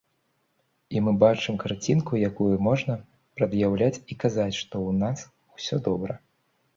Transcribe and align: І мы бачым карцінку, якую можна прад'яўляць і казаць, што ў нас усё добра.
І 0.95 1.01
мы 1.07 1.11
бачым 1.23 1.57
карцінку, 1.63 2.15
якую 2.29 2.55
можна 2.67 2.95
прад'яўляць 3.41 4.01
і 4.15 4.17
казаць, 4.23 4.57
што 4.61 4.75
ў 4.87 4.91
нас 5.03 5.19
усё 5.59 5.75
добра. 5.89 6.13